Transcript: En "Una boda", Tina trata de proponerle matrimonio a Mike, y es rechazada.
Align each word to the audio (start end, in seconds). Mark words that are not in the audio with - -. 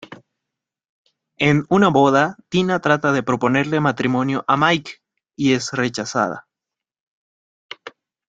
En 1.37 1.65
"Una 1.69 1.89
boda", 1.89 2.35
Tina 2.49 2.79
trata 2.81 3.11
de 3.11 3.21
proponerle 3.21 3.79
matrimonio 3.81 4.43
a 4.47 4.57
Mike, 4.57 4.93
y 5.37 5.53
es 5.53 5.73
rechazada. 5.73 6.47